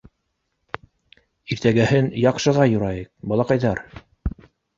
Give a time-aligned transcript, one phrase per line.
[1.55, 3.85] Иртәгәһен яҡшыға юрайыҡ, балаҡайҙар.